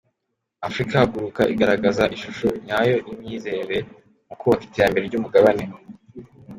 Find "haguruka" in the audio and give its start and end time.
1.01-1.41